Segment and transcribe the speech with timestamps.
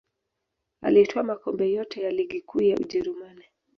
[0.81, 3.43] Alitwaa makombe yote ya ligi kuu ya ujerumani